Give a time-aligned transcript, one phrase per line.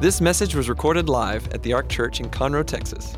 [0.00, 3.16] This message was recorded live at the Ark Church in Conroe, Texas.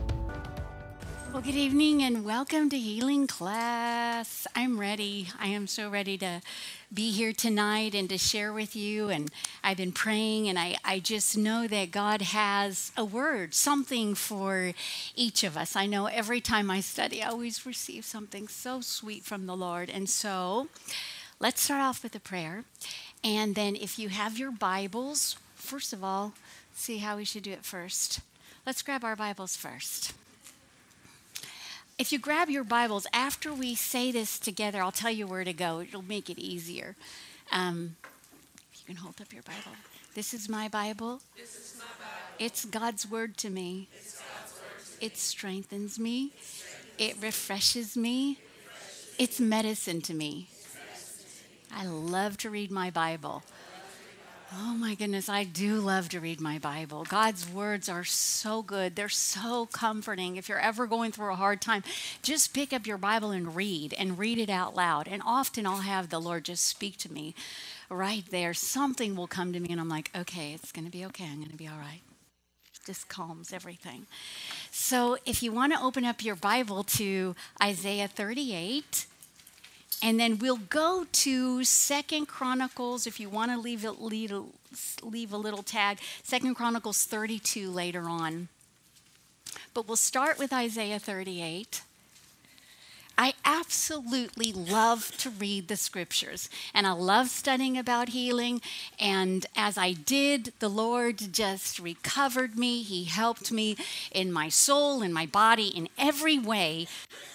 [1.33, 4.47] Well, good evening and welcome to Healing Class.
[4.55, 5.29] I'm ready.
[5.41, 6.43] I am so ready to
[6.93, 9.09] be here tonight and to share with you.
[9.09, 9.31] And
[9.65, 14.73] I've been praying, and I, I just know that God has a word, something for
[15.17, 15.77] each of us.
[15.77, 19.89] I know every time I study, I always receive something so sweet from the Lord.
[19.91, 20.69] And so
[21.41, 22.65] let's start off with a prayer.
[23.25, 26.35] And then, if you have your Bibles, first of all,
[26.77, 28.21] see how we should do it first.
[28.67, 30.13] Let's grab our Bibles first.
[31.99, 35.55] If you grab your Bibles, after we say this together, I'll tell you where to
[35.55, 35.81] go.
[35.81, 36.95] It'll make it easier.
[37.51, 37.97] Um,
[38.75, 39.77] you can hold up your Bible.
[40.15, 41.23] This is my Bible.
[41.43, 42.11] Is my Bible.
[42.39, 43.89] It's God's word to me.
[43.93, 44.03] Word
[45.01, 45.07] to.
[45.07, 46.33] It strengthens me.
[46.35, 48.33] It, strengthens it refreshes me.
[48.33, 50.49] It refreshes it's medicine to me.
[51.75, 53.43] I love to read my Bible.
[54.55, 57.05] Oh my goodness, I do love to read my Bible.
[57.05, 58.95] God's words are so good.
[58.95, 60.37] They're so comforting.
[60.37, 61.83] If you're ever going through a hard time,
[62.23, 65.09] just pick up your Bible and read and read it out loud.
[65.09, 67.35] And often I'll have the Lord just speak to me
[67.91, 68.55] right there.
[68.55, 71.25] Something will come to me and I'm like, okay, it's going to be okay.
[71.25, 72.03] I'm going to be all right.
[72.73, 74.07] It just calms everything.
[74.71, 79.07] So if you want to open up your Bible to Isaiah 38,
[80.03, 84.33] and then we'll go to Second Chronicles if you want to leave, it, leave,
[85.03, 85.99] leave a little tag.
[86.23, 88.49] Second Chronicles 32 later on.
[89.75, 91.83] But we'll start with Isaiah 38.
[93.19, 98.61] I absolutely love to read the scriptures and I love studying about healing.
[99.01, 102.83] And as I did, the Lord just recovered me.
[102.83, 103.77] He helped me
[104.13, 106.89] in my soul, in my body, in every way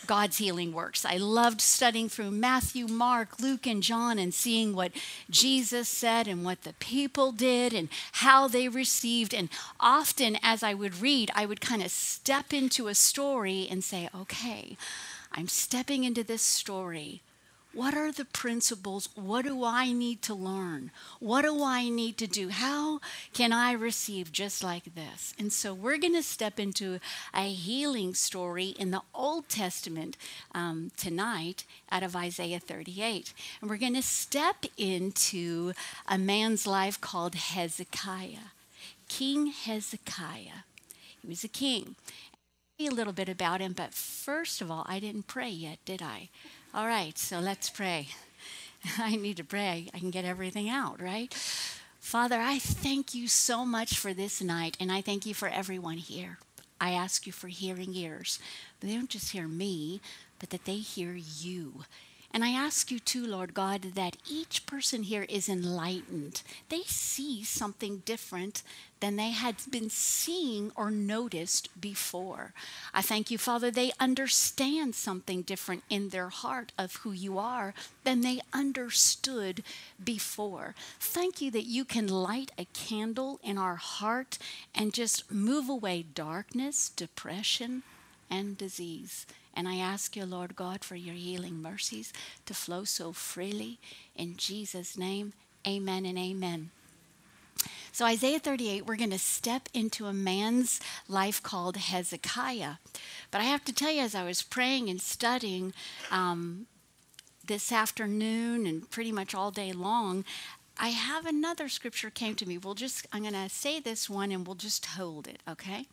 [0.05, 1.03] God's healing works.
[1.03, 4.91] I loved studying through Matthew, Mark, Luke, and John and seeing what
[5.29, 9.33] Jesus said and what the people did and how they received.
[9.33, 13.83] And often, as I would read, I would kind of step into a story and
[13.83, 14.77] say, okay
[15.33, 17.21] I'm stepping into this story.
[17.73, 19.07] What are the principles?
[19.15, 20.91] What do I need to learn?
[21.19, 22.49] What do I need to do?
[22.49, 22.99] How
[23.33, 25.33] can I receive just like this?
[25.39, 26.99] And so we're going to step into
[27.33, 30.17] a healing story in the Old Testament
[30.53, 33.33] um, tonight out of Isaiah 38.
[33.61, 35.71] And we're going to step into
[36.09, 38.51] a man's life called Hezekiah.
[39.07, 40.65] King Hezekiah.
[41.21, 41.95] He was a king
[42.87, 46.29] a little bit about him, but first of all, I didn't pray yet, did I?
[46.73, 48.09] All right, so let's pray.
[48.97, 49.89] I need to pray.
[49.93, 51.33] I can get everything out, right?
[51.99, 55.97] Father, I thank you so much for this night, and I thank you for everyone
[55.97, 56.39] here.
[56.79, 58.39] I ask you for hearing ears.
[58.79, 60.01] They don't just hear me,
[60.39, 61.83] but that they hear you.
[62.33, 66.43] And I ask you too, Lord God, that each person here is enlightened.
[66.69, 68.63] They see something different
[69.01, 72.53] than they had been seeing or noticed before.
[72.93, 77.73] I thank you, Father, they understand something different in their heart of who you are
[78.03, 79.63] than they understood
[80.01, 80.73] before.
[80.99, 84.37] Thank you that you can light a candle in our heart
[84.73, 87.83] and just move away darkness, depression,
[88.29, 89.25] and disease.
[89.53, 92.13] And I ask you, Lord God, for your healing mercies
[92.45, 93.79] to flow so freely.
[94.15, 95.33] In Jesus' name,
[95.67, 96.71] amen and amen.
[97.91, 100.79] So, Isaiah 38, we're going to step into a man's
[101.09, 102.75] life called Hezekiah.
[103.29, 105.73] But I have to tell you, as I was praying and studying
[106.09, 106.67] um,
[107.45, 110.23] this afternoon and pretty much all day long,
[110.77, 112.57] I have another scripture came to me.
[112.57, 115.85] We'll just, I'm going to say this one and we'll just hold it, okay?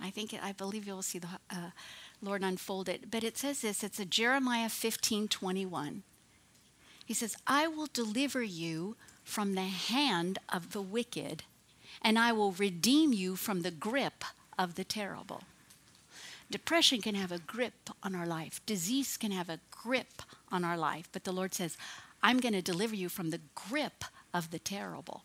[0.00, 1.28] I think, I believe you'll see the.
[1.50, 1.70] Uh,
[2.24, 3.10] Lord unfold it.
[3.10, 6.02] But it says this it's a Jeremiah 15 21.
[7.04, 11.42] He says, I will deliver you from the hand of the wicked,
[12.00, 14.24] and I will redeem you from the grip
[14.58, 15.42] of the terrible.
[16.50, 20.76] Depression can have a grip on our life, disease can have a grip on our
[20.76, 21.76] life, but the Lord says,
[22.22, 25.22] I'm going to deliver you from the grip of the terrible.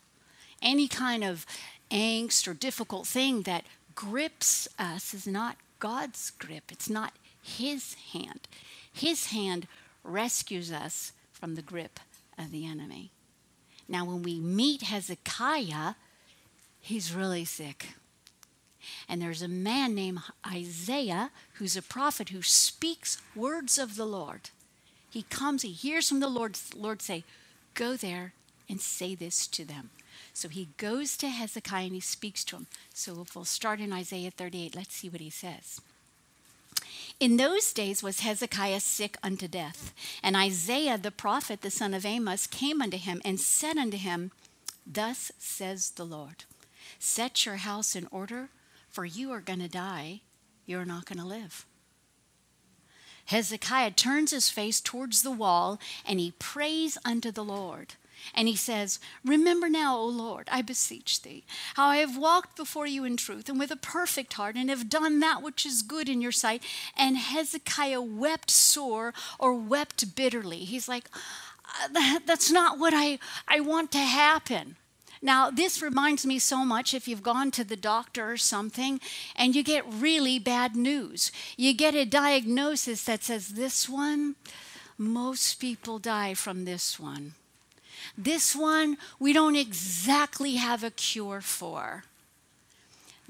[0.62, 1.46] Any kind of
[1.92, 3.64] angst or difficult thing that
[3.96, 8.48] grips us is not God's grip, it's not His hand.
[8.92, 9.68] His hand
[10.04, 12.00] rescues us from the grip
[12.38, 13.12] of the enemy.
[13.88, 15.96] Now, when we meet Hezekiah,
[16.80, 17.90] he's really sick.
[19.08, 24.52] And there's a man named Isaiah who's a prophet who speaks words of the Lord.
[25.10, 27.24] He comes, he hears from the Lord, Lord say,
[27.74, 28.34] Go there
[28.70, 29.90] and say this to them.
[30.40, 32.68] So he goes to Hezekiah and he speaks to him.
[32.94, 35.82] So if we'll start in Isaiah 38, let's see what he says.
[37.20, 39.94] In those days was Hezekiah sick unto death,
[40.24, 44.32] and Isaiah the prophet, the son of Amos, came unto him and said unto him,
[44.88, 46.46] Thus says the Lord
[47.00, 48.48] Set your house in order,
[48.88, 50.22] for you are going to die.
[50.66, 51.66] You're not going to live.
[53.26, 57.96] Hezekiah turns his face towards the wall and he prays unto the Lord.
[58.34, 61.44] And he says, Remember now, O Lord, I beseech thee,
[61.76, 64.90] how I have walked before you in truth and with a perfect heart, and have
[64.90, 66.64] done that which is good in your sight.
[66.98, 70.60] And Hezekiah wept sore or wept bitterly.
[70.60, 74.76] He's like, uh, That's not what I, I want to happen.
[75.22, 79.02] Now, this reminds me so much if you've gone to the doctor or something
[79.36, 81.32] and you get really bad news.
[81.58, 84.36] You get a diagnosis that says, This one,
[84.98, 87.34] most people die from this one.
[88.20, 92.04] This one, we don't exactly have a cure for.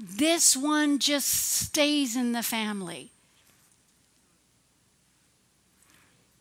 [0.00, 3.12] This one just stays in the family.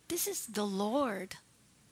[0.08, 1.36] This is the Lord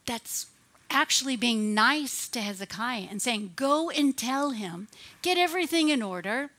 [0.07, 0.47] that's
[0.89, 4.87] actually being nice to Hezekiah and saying, Go and tell him,
[5.21, 6.49] get everything in order.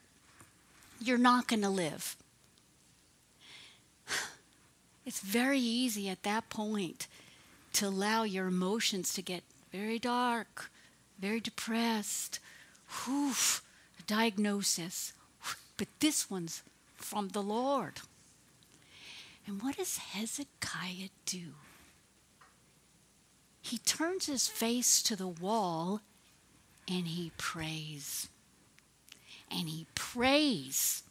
[1.00, 2.17] You're not going to live.
[5.05, 7.09] It's very easy at that point
[7.73, 9.43] to allow your emotions to get
[9.73, 10.70] very dark,
[11.19, 12.41] very depressed.
[13.09, 13.62] Oof,
[13.99, 15.12] a diagnosis.
[15.76, 16.62] But this one's
[16.97, 18.00] from the Lord.
[19.47, 21.55] And what does Hezekiah do?
[23.62, 26.00] He turns his face to the wall
[26.88, 28.29] and he prays.
[29.50, 31.03] And he prays.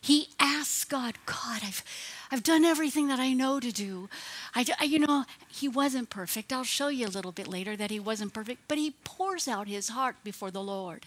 [0.00, 1.84] He asks God, God, I've,
[2.32, 4.08] I've done everything that I know to do.
[4.54, 6.50] I, I, you know, he wasn't perfect.
[6.50, 9.68] I'll show you a little bit later that he wasn't perfect, but he pours out
[9.68, 11.04] his heart before the Lord.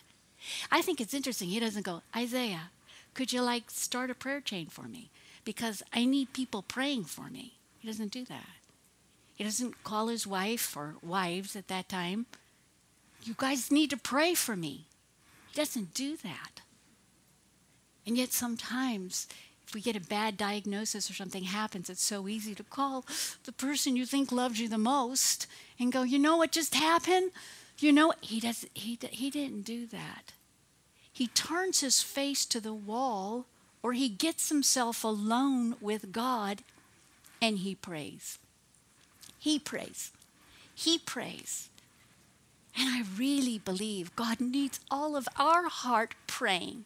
[0.72, 1.50] I think it's interesting.
[1.50, 2.70] He doesn't go, Isaiah,
[3.16, 5.10] could you like start a prayer chain for me?
[5.44, 7.54] Because I need people praying for me.
[7.80, 8.46] He doesn't do that.
[9.34, 12.28] He doesn't call his wife or wives at that time.
[13.24, 14.86] You guys need to pray for me.
[15.50, 16.62] He doesn't do that.
[18.06, 19.28] And yet, sometimes,
[19.74, 23.06] we get a bad diagnosis or something happens, it's so easy to call
[23.44, 25.48] the person you think loves you the most
[25.80, 27.32] and go, you know what just happened?
[27.80, 30.34] You know, he, does, he, he didn't do that.
[31.12, 33.46] He turns his face to the wall
[33.82, 36.62] or he gets himself alone with God
[37.42, 38.40] and he prays.
[39.38, 40.12] He prays.
[40.74, 41.70] He prays.
[42.78, 46.86] And I really believe God needs all of our heart praying.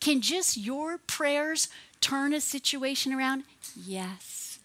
[0.00, 1.68] Can just your prayers
[2.00, 3.44] turn a situation around?
[3.76, 4.58] Yes.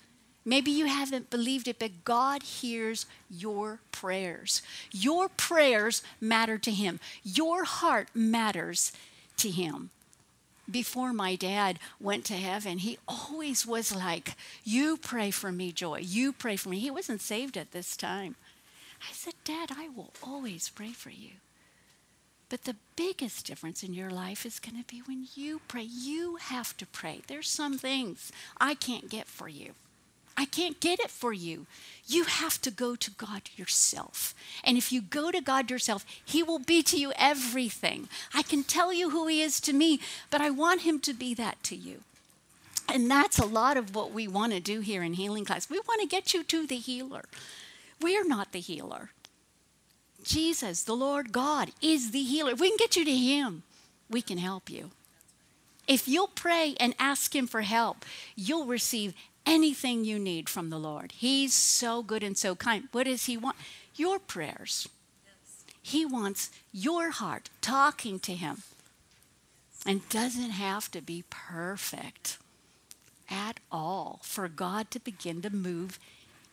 [0.45, 4.61] Maybe you haven't believed it, but God hears your prayers.
[4.91, 8.91] Your prayers matter to Him, your heart matters
[9.37, 9.89] to Him.
[10.69, 15.99] Before my dad went to heaven, he always was like, You pray for me, Joy.
[15.99, 16.79] You pray for me.
[16.79, 18.35] He wasn't saved at this time.
[19.07, 21.31] I said, Dad, I will always pray for you.
[22.50, 25.83] But the biggest difference in your life is going to be when you pray.
[25.83, 27.21] You have to pray.
[27.27, 29.74] There's some things I can't get for you.
[30.38, 31.65] I can't get it for you.
[32.06, 34.36] You have to go to God yourself.
[34.63, 38.09] And if you go to God yourself, He will be to you everything.
[38.33, 40.00] I can tell you who He is to me,
[40.30, 42.01] but I want Him to be that to you.
[42.88, 45.69] And that's a lot of what we want to do here in healing class.
[45.69, 47.24] We want to get you to the healer.
[48.01, 49.12] We're not the healer.
[50.25, 52.51] Jesus, the Lord God, is the healer.
[52.51, 53.63] If we can get you to Him,
[54.10, 54.91] we can help you.
[55.88, 58.03] If you'll pray and ask Him for help,
[58.36, 59.13] you'll receive
[59.46, 61.13] anything you need from the Lord.
[61.13, 62.89] He's so good and so kind.
[62.91, 63.55] What does He want?
[63.96, 64.89] Your prayers.
[65.82, 68.63] He wants your heart talking to Him.
[69.86, 72.39] And doesn't have to be perfect
[73.29, 76.00] at all for God to begin to move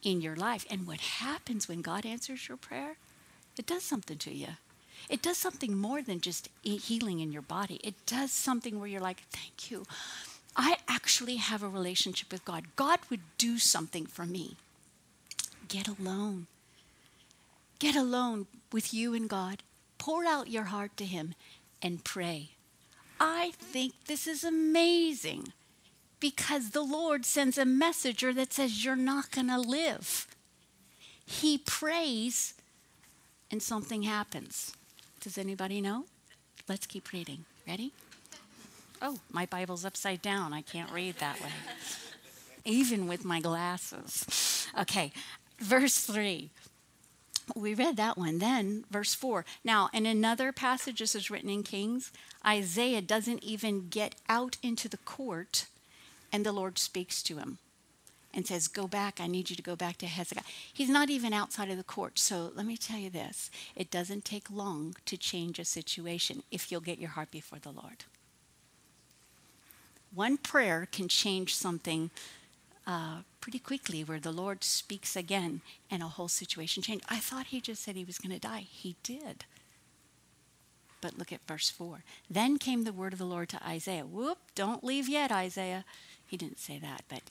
[0.02, 0.67] in your life.
[0.71, 2.97] And what happens when God answers your prayer?
[3.59, 4.49] It does something to you.
[5.09, 7.80] It does something more than just healing in your body.
[7.82, 9.85] It does something where you're like, thank you.
[10.56, 12.76] I actually have a relationship with God.
[12.76, 14.56] God would do something for me.
[15.68, 16.47] Get alone.
[17.78, 19.62] Get alone with you and God.
[19.99, 21.35] Pour out your heart to Him
[21.80, 22.50] and pray.
[23.18, 25.52] I think this is amazing
[26.21, 30.26] because the Lord sends a messenger that says, You're not going to live.
[31.25, 32.54] He prays
[33.52, 34.75] and something happens.
[35.21, 36.06] Does anybody know?
[36.68, 37.44] Let's keep reading.
[37.68, 37.92] Ready?
[39.00, 40.52] Oh, my Bible's upside down.
[40.52, 41.50] I can't read that way,
[42.64, 44.66] even with my glasses.
[44.78, 45.12] Okay,
[45.59, 46.50] verse 3.
[47.54, 48.38] We read that one.
[48.38, 49.44] Then, verse 4.
[49.64, 52.12] Now, in another passage, this is written in Kings,
[52.47, 55.66] Isaiah doesn't even get out into the court,
[56.32, 57.59] and the Lord speaks to him.
[58.35, 59.21] And says, Go back.
[59.21, 60.45] I need you to go back to Hezekiah.
[60.73, 62.19] He's not even outside of the court.
[62.19, 66.71] So let me tell you this it doesn't take long to change a situation if
[66.71, 68.05] you'll get your heart before the Lord.
[70.15, 72.11] One prayer can change something
[72.87, 77.05] uh, pretty quickly where the Lord speaks again and a whole situation changed.
[77.09, 78.67] I thought he just said he was going to die.
[78.69, 79.45] He did.
[81.01, 82.05] But look at verse 4.
[82.31, 84.07] Then came the word of the Lord to Isaiah.
[84.07, 85.85] Whoop, don't leave yet, Isaiah.
[86.27, 87.23] He didn't say that, but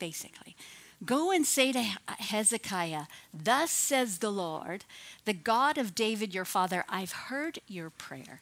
[0.00, 0.56] basically.
[1.04, 4.84] Go and say to Hezekiah, Thus says the Lord,
[5.24, 8.40] the God of David your father, I've heard your prayer.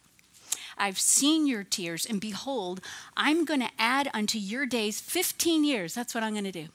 [0.76, 2.80] I've seen your tears, and behold,
[3.16, 5.94] I'm going to add unto your days 15 years.
[5.94, 6.68] That's what I'm going to do.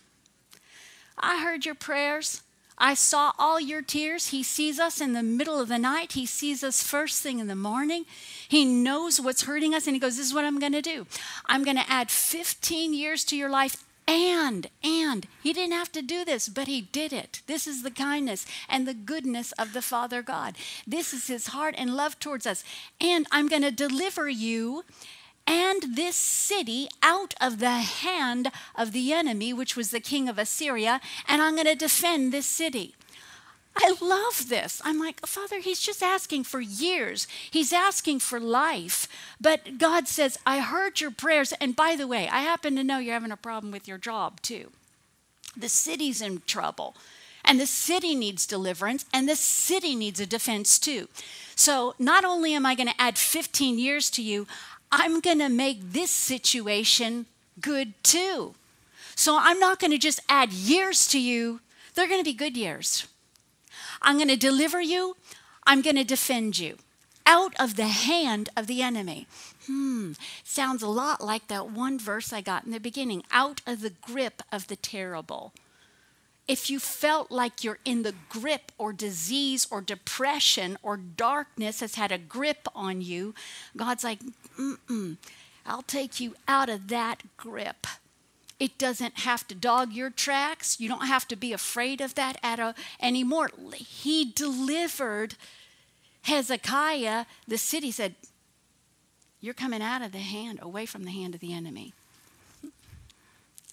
[1.18, 2.42] I heard your prayers.
[2.78, 4.28] I saw all your tears.
[4.28, 6.14] He sees us in the middle of the night.
[6.14, 8.06] He sees us first thing in the morning.
[8.48, 11.06] He knows what's hurting us, and He goes, This is what I'm going to do.
[11.46, 16.02] I'm going to add 15 years to your life and, and, he didn't have to
[16.02, 17.42] do this, but he did it.
[17.48, 20.56] This is the kindness and the goodness of the Father God.
[20.86, 22.64] This is his heart and love towards us.
[23.00, 24.84] And I'm going to deliver you
[25.46, 30.38] and this city out of the hand of the enemy, which was the king of
[30.38, 32.96] Assyria, and I'm going to defend this city.
[33.76, 34.82] I love this.
[34.86, 37.28] I'm like, Father, he's just asking for years.
[37.50, 39.08] He's asking for life.
[39.42, 41.54] But God says, I heard your prayers.
[41.54, 44.42] And by the way, I happen to know you're having a problem with your job
[44.42, 44.72] too.
[45.58, 46.96] The city's in trouble.
[47.46, 51.10] And the city needs deliverance, and the city needs a defense too.
[51.56, 54.48] So, not only am I going to add 15 years to you,
[54.92, 57.26] I'm going to make this situation
[57.60, 58.56] good too.
[59.16, 61.60] So, I'm not going to just add years to you,
[61.96, 63.08] they're going to be good years.
[64.04, 65.16] I'm going to deliver you.
[65.66, 66.78] I'm going to defend you
[67.26, 69.28] out of the hand of the enemy.
[69.66, 70.12] Hmm,
[70.44, 73.94] sounds a lot like that one verse I got in the beginning out of the
[74.02, 75.54] grip of the terrible.
[76.48, 81.96] If you felt like you're in the grip or disease or depression or darkness has
[81.96, 83.34] had a grip on you,
[83.78, 84.20] God's like,
[84.58, 85.18] mm
[85.66, 87.88] I'll take you out of that grip.
[88.60, 90.80] It doesn't have to dog your tracks.
[90.80, 93.50] You don't have to be afraid of that at a, anymore.
[93.76, 95.36] He delivered
[96.24, 98.16] Hezekiah, the city said,
[99.42, 101.94] You're coming out of the hand, away from the hand of the enemy.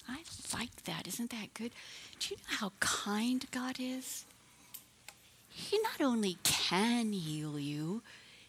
[0.09, 0.23] I
[0.53, 1.07] like that.
[1.07, 1.71] Isn't that good?
[2.19, 4.25] Do you know how kind God is?
[5.47, 8.01] He not only can heal you,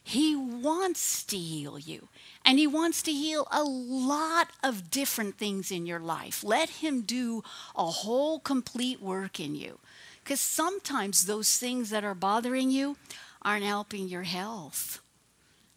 [0.04, 2.08] he wants to heal you.
[2.44, 6.42] And He wants to heal a lot of different things in your life.
[6.42, 7.42] Let Him do
[7.76, 9.78] a whole complete work in you.
[10.22, 12.96] Because sometimes those things that are bothering you
[13.42, 15.00] aren't helping your health.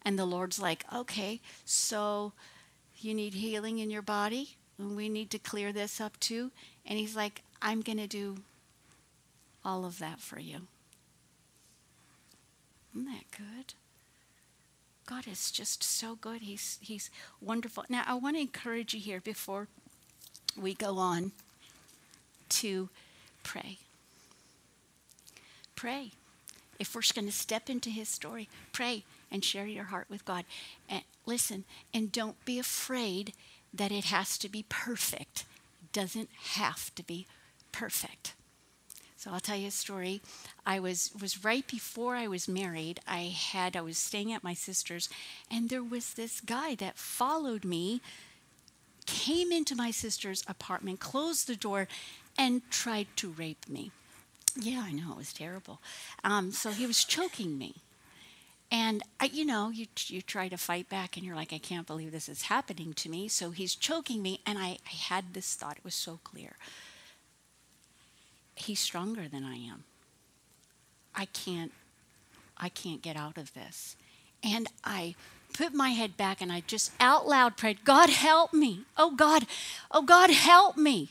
[0.04, 2.34] And the Lord's like, okay, so
[3.00, 6.52] you need healing in your body, and we need to clear this up too.
[6.86, 8.38] And He's like, I'm going to do
[9.64, 10.62] all of that for you.
[12.94, 13.74] Isn't that good?
[15.06, 16.42] God is just so good.
[16.42, 17.10] He's, he's
[17.40, 17.86] wonderful.
[17.90, 19.68] Now, I want to encourage you here before
[20.60, 21.32] we go on
[22.50, 22.90] to
[23.44, 23.78] pray.
[25.76, 26.12] Pray.
[26.80, 30.46] If we're going to step into his story, pray and share your heart with God.
[30.90, 33.34] And listen, and don't be afraid
[33.74, 35.46] that it has to be perfect.
[35.84, 37.28] It doesn't have to be
[37.72, 38.34] perfect.
[39.26, 40.22] So I'll tell you a story.
[40.68, 43.00] I was was right before I was married.
[43.08, 45.10] I had I was staying at my sister's
[45.50, 48.02] and there was this guy that followed me
[49.08, 51.88] came into my sister's apartment, closed the door
[52.38, 53.90] and tried to rape me.
[54.56, 55.80] Yeah, I know it was terrible.
[56.24, 57.78] Um, so he was choking me.
[58.72, 61.88] And I, you know, you you try to fight back, and you're like, I can't
[61.88, 63.28] believe this is happening to me.
[63.28, 65.78] So he's choking me, and I, I had this thought.
[65.78, 66.58] It was so clear
[68.56, 69.84] he's stronger than I am.
[71.14, 71.72] I can't
[72.58, 73.98] I can't get out of this.
[74.42, 75.16] And I
[75.54, 78.82] put my head back and I just out loud prayed, God help me.
[78.98, 79.46] Oh God,
[79.92, 81.10] oh God help me.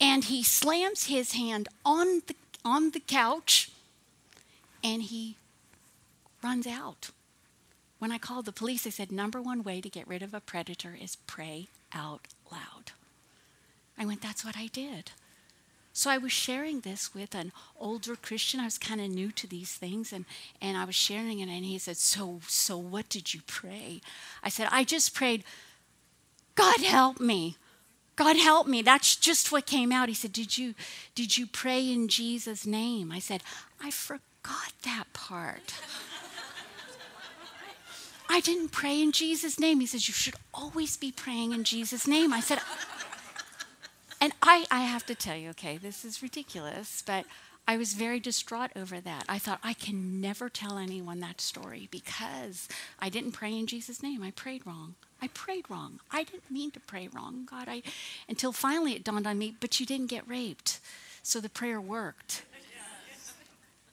[0.00, 3.70] And he slams his hand on the on the couch
[4.84, 5.36] and he
[6.42, 7.10] runs out.
[7.98, 10.40] When I called the police, they said number one way to get rid of a
[10.40, 12.92] predator is pray out loud.
[13.98, 15.10] I went, that's what I did.
[15.98, 18.60] So I was sharing this with an older Christian.
[18.60, 20.26] I was kind of new to these things, and,
[20.62, 24.00] and I was sharing it, and he said, so, so what did you pray?
[24.44, 25.42] I said, I just prayed,
[26.54, 27.56] God help me.
[28.14, 28.80] God help me.
[28.80, 30.08] That's just what came out.
[30.08, 30.74] He said, Did you
[31.16, 33.10] did you pray in Jesus' name?
[33.10, 33.42] I said,
[33.82, 35.74] I forgot that part.
[38.28, 39.80] I didn't pray in Jesus' name.
[39.80, 42.32] He says, You should always be praying in Jesus' name.
[42.32, 42.60] I said,
[44.20, 47.24] and I, I have to tell you, okay, this is ridiculous, but
[47.66, 49.24] I was very distraught over that.
[49.28, 52.66] I thought, I can never tell anyone that story because
[52.98, 54.22] I didn't pray in Jesus' name.
[54.22, 54.94] I prayed wrong.
[55.20, 56.00] I prayed wrong.
[56.10, 57.46] I didn't mean to pray wrong.
[57.48, 57.82] God, I
[58.28, 60.80] until finally it dawned on me, but you didn't get raped.
[61.22, 62.44] So the prayer worked.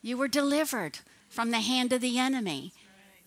[0.01, 2.71] You were delivered from the hand of the enemy.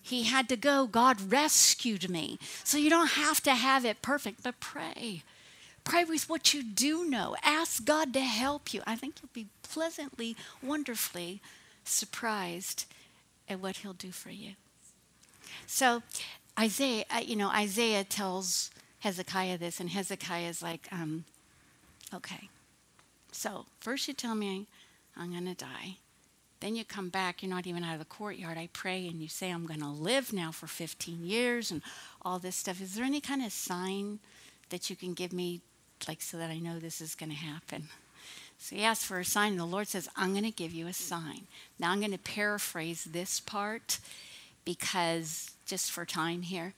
[0.01, 0.87] He had to go.
[0.87, 2.39] God rescued me.
[2.63, 5.21] So you don't have to have it perfect, but pray.
[5.89, 7.35] Pray with what you do know.
[7.43, 8.81] Ask God to help you.
[8.85, 11.41] I think you'll be pleasantly, wonderfully
[11.83, 12.85] surprised
[13.49, 14.51] at what He'll do for you.
[15.65, 16.03] So,
[16.59, 18.69] Isaiah, uh, you know, Isaiah tells
[18.99, 21.25] Hezekiah this, and Hezekiah is like, um,
[22.13, 22.49] okay,
[23.31, 24.67] so first you tell me
[25.17, 25.97] I'm going to die.
[26.59, 28.59] Then you come back, you're not even out of the courtyard.
[28.59, 31.81] I pray and you say, I'm going to live now for 15 years and
[32.21, 32.79] all this stuff.
[32.79, 34.19] Is there any kind of sign
[34.69, 35.61] that you can give me,
[36.07, 37.89] like, so that I know this is going to happen?
[38.57, 40.87] So he asks for a sign, and the Lord says, I'm going to give you
[40.87, 41.47] a sign.
[41.79, 43.99] Now I'm going to paraphrase this part
[44.65, 46.73] because just for time here.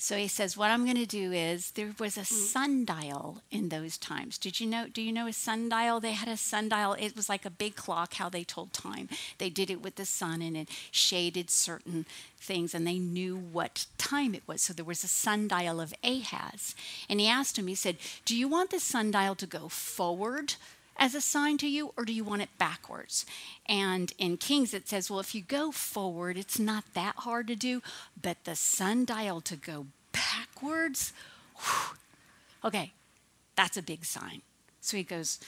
[0.00, 2.34] So he says, What I'm going to do is there was a mm-hmm.
[2.34, 4.38] sundial in those times.
[4.38, 4.86] Did you know?
[4.86, 5.98] Do you know a sundial?
[5.98, 6.92] They had a sundial.
[6.92, 9.08] It was like a big clock, how they told time.
[9.38, 12.06] They did it with the sun and it shaded certain
[12.38, 14.62] things and they knew what time it was.
[14.62, 16.76] So there was a sundial of Ahaz.
[17.08, 20.54] And he asked him, He said, Do you want the sundial to go forward?
[20.98, 23.24] As a sign to you, or do you want it backwards?
[23.66, 27.56] And in Kings, it says, well, if you go forward, it's not that hard to
[27.56, 27.82] do,
[28.20, 31.12] but the sundial to go backwards,
[31.56, 31.96] whew,
[32.64, 32.92] okay,
[33.56, 34.42] that's a big sign.
[34.80, 35.38] So he goes,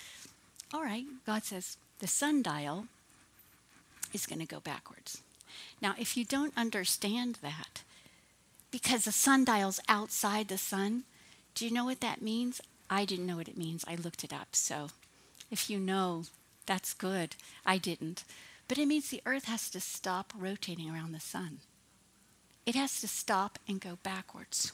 [0.73, 2.87] all right, God says, the sundial
[4.13, 5.23] is going to go backwards.
[5.83, 7.83] Now, if you don't understand that,
[8.71, 11.05] because the sundial's outside the sun,
[11.55, 12.61] do you know what that means?
[12.89, 13.85] I didn't know what it means.
[13.89, 14.55] I looked it up.
[14.55, 14.91] So
[15.51, 16.25] if you know,
[16.67, 17.37] that's good.
[17.67, 18.25] I didn't.
[18.69, 21.59] But it means the earth has to stop rotating around the sun.
[22.67, 24.73] It has to stop and go backwards.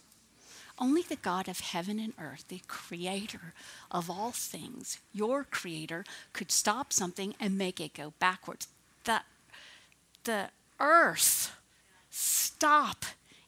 [0.79, 3.55] Only the God of heaven and earth, the creator
[3.91, 8.69] of all things, your creator, could stop something and make it go backwards.
[9.05, 9.23] The,
[10.25, 11.57] the earth
[12.11, 13.07] stop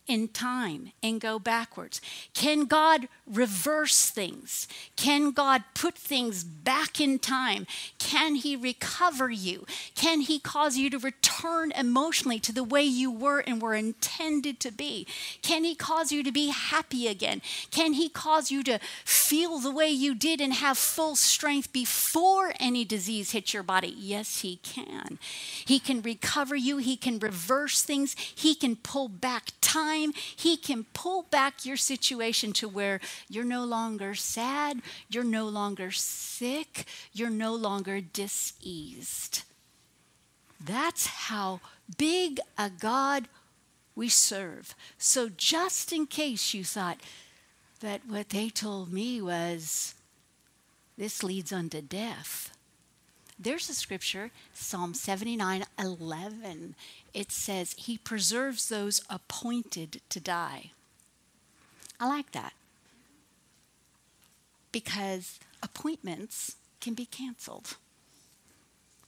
[0.09, 2.01] in time and go backwards?
[2.35, 4.67] Can God reverse things?
[4.97, 7.67] Can God put things back in time?
[7.99, 9.67] Can He recover you?
[9.95, 14.59] Can He cause you to return emotionally to the way you were and were intended
[14.61, 15.07] to be?
[15.43, 17.43] Can He cause you to be happy again?
[17.71, 22.55] Can He cause you to feel the way you did and have full strength before
[22.59, 23.95] any disease hits your body?
[23.97, 25.19] Yes, He can.
[25.65, 30.57] He can recover you, He can reverse things, He can pull back time time, He
[30.57, 36.85] can pull back your situation to where you're no longer sad, you're no longer sick,
[37.13, 39.43] you're no longer diseased.
[40.61, 41.61] That's how
[41.97, 43.29] big a God
[43.95, 44.75] we serve.
[44.97, 46.99] So, just in case you thought
[47.81, 49.95] that what they told me was
[50.97, 52.57] this leads unto death,
[53.39, 56.75] there's a scripture, Psalm 79 11
[57.15, 60.71] it says, He preserves those appointed to die.
[62.01, 62.53] I like that
[64.71, 67.77] because appointments can be canceled.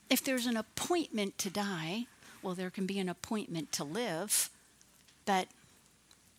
[0.08, 2.06] If there's an appointment to die,
[2.42, 4.50] well, there can be an appointment to live,
[5.24, 5.46] but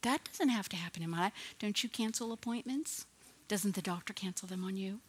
[0.01, 1.33] that doesn't have to happen in my life.
[1.59, 3.05] Don't you cancel appointments?
[3.47, 4.99] Doesn't the doctor cancel them on you?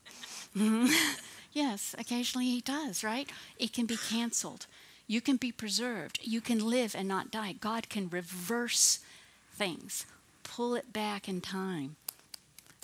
[0.57, 0.93] Mm-hmm.
[1.53, 3.29] yes, occasionally he does, right?
[3.59, 4.67] It can be canceled.
[5.07, 6.21] You can be preserved.
[6.23, 7.53] You can live and not die.
[7.53, 9.01] God can reverse
[9.55, 10.07] things,
[10.43, 11.97] pull it back in time.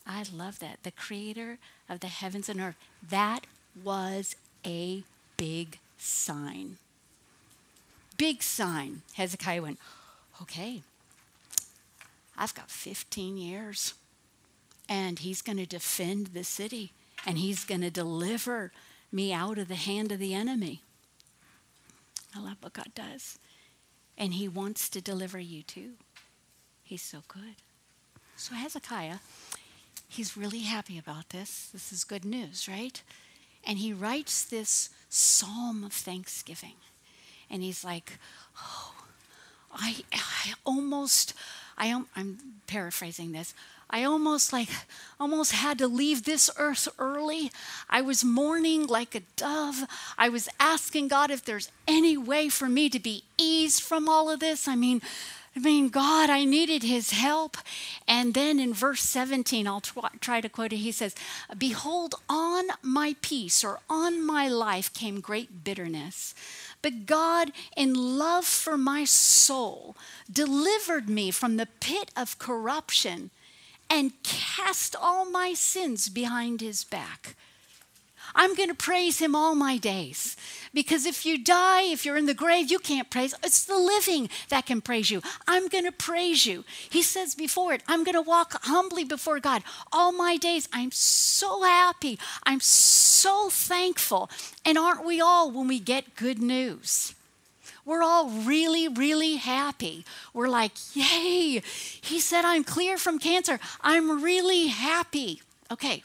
[0.06, 0.82] I love that.
[0.82, 2.76] The creator of the heavens and earth.
[3.08, 3.46] That
[3.82, 5.02] was a
[5.36, 6.78] big sign.
[8.16, 9.02] Big sign.
[9.14, 9.78] Hezekiah went,
[10.42, 10.82] okay,
[12.36, 13.94] I've got 15 years,
[14.88, 16.92] and he's going to defend the city,
[17.26, 18.72] and he's going to deliver
[19.10, 20.82] me out of the hand of the enemy.
[22.34, 23.38] I love what God does.
[24.16, 25.92] And He wants to deliver you too.
[26.82, 27.56] He's so good.
[28.36, 29.18] So, Hezekiah,
[30.08, 31.68] he's really happy about this.
[31.72, 33.02] This is good news, right?
[33.66, 36.76] And he writes this psalm of thanksgiving.
[37.50, 38.18] And he's like,
[38.56, 38.94] Oh,
[39.74, 41.34] I, I almost,
[41.76, 43.54] I am, I'm paraphrasing this.
[43.90, 44.68] I almost like
[45.18, 47.50] almost had to leave this earth early.
[47.88, 49.84] I was mourning like a dove.
[50.16, 54.30] I was asking God if there's any way for me to be eased from all
[54.30, 54.68] of this.
[54.68, 55.00] I mean,
[55.56, 57.56] I mean, God, I needed his help.
[58.06, 59.80] And then in verse 17, I'll
[60.20, 60.76] try to quote it.
[60.76, 61.16] He says,
[61.56, 66.32] Behold, on my peace or on my life came great bitterness.
[66.80, 69.96] But God, in love for my soul,
[70.30, 73.30] delivered me from the pit of corruption
[73.90, 77.36] and cast all my sins behind his back.
[78.34, 80.36] I'm going to praise him all my days.
[80.74, 83.34] Because if you die, if you're in the grave, you can't praise.
[83.42, 85.22] It's the living that can praise you.
[85.46, 86.64] I'm going to praise you.
[86.90, 90.68] He says before it, I'm going to walk humbly before God all my days.
[90.72, 92.18] I'm so happy.
[92.44, 94.30] I'm so thankful.
[94.64, 97.14] And aren't we all when we get good news?
[97.88, 100.04] We're all really, really happy.
[100.34, 101.62] We're like, yay,
[102.02, 103.58] he said I'm clear from cancer.
[103.80, 105.40] I'm really happy.
[105.72, 106.02] Okay,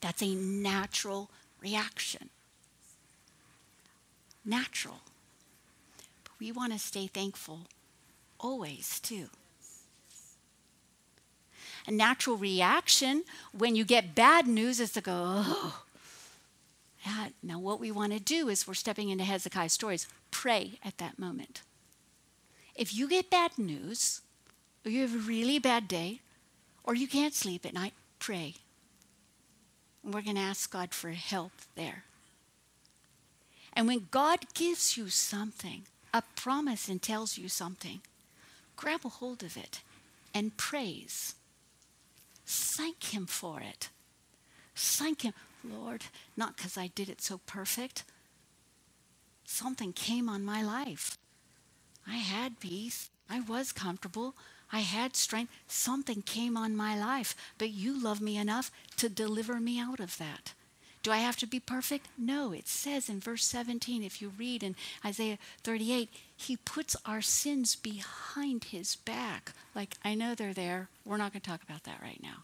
[0.00, 1.30] that's a natural
[1.62, 2.28] reaction.
[4.44, 4.98] Natural.
[6.24, 7.60] But we want to stay thankful
[8.40, 9.28] always, too.
[11.86, 13.22] A natural reaction
[13.56, 15.82] when you get bad news is to go, oh,
[17.06, 17.30] that.
[17.42, 20.06] Now, what we want to do is we're stepping into Hezekiah's stories.
[20.30, 21.62] Pray at that moment.
[22.74, 24.20] If you get bad news,
[24.84, 26.20] or you have a really bad day,
[26.84, 28.54] or you can't sleep at night, pray.
[30.04, 32.04] And we're going to ask God for help there.
[33.72, 38.00] And when God gives you something, a promise and tells you something,
[38.76, 39.80] grab a hold of it
[40.32, 41.34] and praise.
[42.46, 43.90] Thank Him for it.
[44.74, 45.32] Thank Him.
[45.72, 46.04] Lord,
[46.36, 48.04] not because I did it so perfect.
[49.44, 51.16] Something came on my life.
[52.06, 53.10] I had peace.
[53.28, 54.34] I was comfortable.
[54.72, 55.52] I had strength.
[55.68, 60.18] Something came on my life, but you love me enough to deliver me out of
[60.18, 60.54] that.
[61.02, 62.08] Do I have to be perfect?
[62.18, 62.50] No.
[62.52, 64.74] It says in verse 17, if you read in
[65.04, 69.52] Isaiah 38, he puts our sins behind his back.
[69.72, 70.88] Like, I know they're there.
[71.04, 72.42] We're not going to talk about that right now.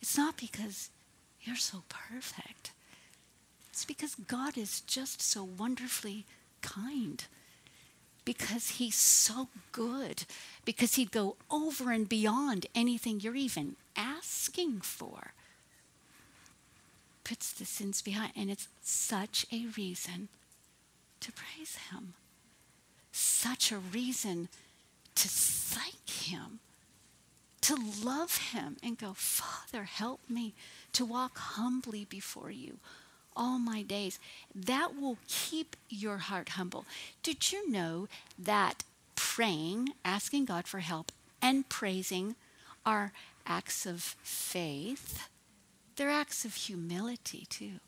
[0.00, 0.90] It's not because
[1.42, 2.72] you're so perfect.
[3.70, 6.24] It's because God is just so wonderfully
[6.62, 7.24] kind.
[8.24, 10.24] Because He's so good.
[10.64, 15.32] Because He'd go over and beyond anything you're even asking for.
[17.24, 18.32] Puts the sins behind.
[18.36, 20.28] And it's such a reason
[21.20, 22.14] to praise Him.
[23.12, 24.48] Such a reason
[25.14, 26.60] to thank Him
[27.62, 30.54] to love Him and go, Father, help me
[30.92, 32.78] to walk humbly before you
[33.36, 34.18] all my days.
[34.54, 36.84] That will keep your heart humble.
[37.22, 42.36] Did you know that praying, asking God for help, and praising
[42.84, 43.12] are
[43.46, 45.28] acts of faith?
[45.96, 47.80] They're acts of humility too.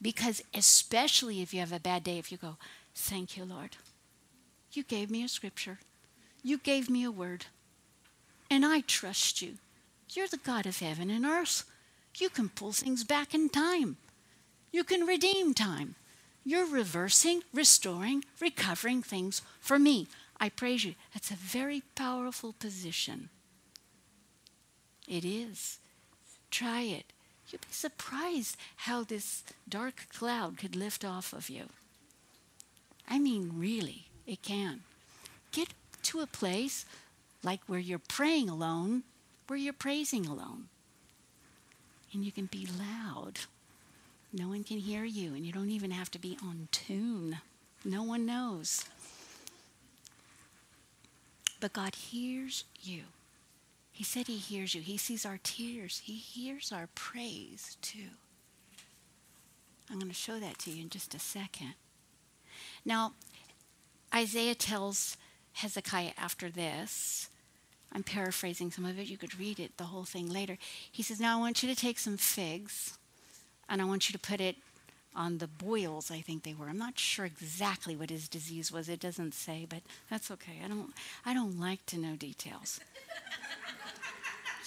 [0.00, 2.56] Because, especially if you have a bad day, if you go,
[2.94, 3.76] Thank you, Lord.
[4.72, 5.78] You gave me a scripture,
[6.42, 7.46] you gave me a word
[8.50, 9.54] and I trust you.
[10.10, 11.64] You're the God of heaven and earth.
[12.16, 13.96] You can pull things back in time.
[14.72, 15.94] You can redeem time.
[16.44, 20.08] You're reversing, restoring, recovering things for me.
[20.40, 20.94] I praise you.
[21.12, 23.28] That's a very powerful position.
[25.06, 25.78] It is.
[26.50, 27.12] Try it.
[27.50, 31.64] You'll be surprised how this dark cloud could lift off of you.
[33.08, 34.80] I mean, really, it can.
[35.50, 35.68] Get
[36.04, 36.84] to a place
[37.42, 39.04] like where you're praying alone,
[39.46, 40.68] where you're praising alone.
[42.12, 43.40] And you can be loud.
[44.32, 47.38] No one can hear you, and you don't even have to be on tune.
[47.84, 48.84] No one knows.
[51.60, 53.02] But God hears you.
[53.92, 54.80] He said He hears you.
[54.80, 56.02] He sees our tears.
[56.04, 58.10] He hears our praise too.
[59.90, 61.74] I'm going to show that to you in just a second.
[62.84, 63.14] Now,
[64.14, 65.16] Isaiah tells
[65.58, 67.28] Hezekiah after this.
[67.92, 69.08] I'm paraphrasing some of it.
[69.08, 70.56] You could read it, the whole thing later.
[70.90, 72.98] He says, Now I want you to take some figs
[73.68, 74.56] and I want you to put it
[75.16, 76.68] on the boils, I think they were.
[76.68, 78.88] I'm not sure exactly what his disease was.
[78.88, 80.60] It doesn't say, but that's okay.
[80.64, 80.92] I don't
[81.26, 82.78] I don't like to know details.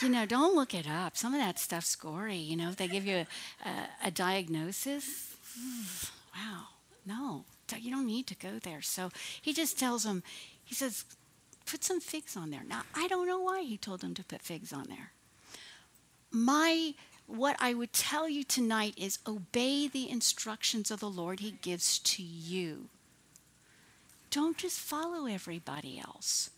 [0.02, 1.16] you know, don't look it up.
[1.16, 2.36] Some of that stuff's gory.
[2.36, 5.38] You know, if they give you a, a, a diagnosis,
[6.36, 6.64] wow,
[7.06, 7.46] no,
[7.80, 8.82] you don't need to go there.
[8.82, 9.10] So
[9.42, 10.24] he just tells them,
[10.72, 11.04] he says,
[11.66, 12.64] put some figs on there.
[12.66, 15.12] Now, I don't know why he told them to put figs on there.
[16.32, 16.94] My
[17.28, 22.00] what I would tell you tonight is obey the instructions of the Lord he gives
[22.00, 22.88] to you.
[24.30, 26.52] Don't just follow everybody else.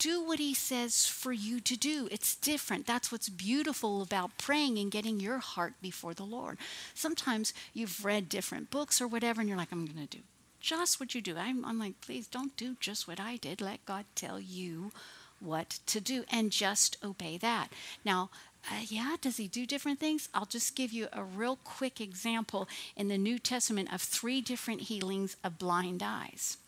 [0.00, 2.08] do what he says for you to do.
[2.10, 2.86] It's different.
[2.86, 6.56] That's what's beautiful about praying and getting your heart before the Lord.
[6.94, 10.22] Sometimes you've read different books or whatever, and you're like, I'm going to do
[10.60, 11.36] just what you do.
[11.36, 13.60] I'm, I'm like, please don't do just what I did.
[13.60, 14.92] Let God tell you
[15.40, 17.68] what to do and just obey that.
[18.04, 18.30] Now,
[18.70, 20.28] uh, yeah, does he do different things?
[20.34, 24.82] I'll just give you a real quick example in the New Testament of three different
[24.82, 26.58] healings of blind eyes.